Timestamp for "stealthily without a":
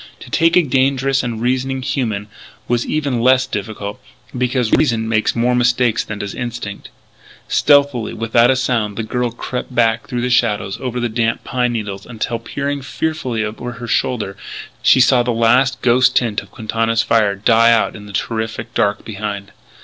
7.47-8.55